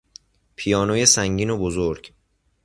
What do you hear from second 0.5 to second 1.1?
پیانوی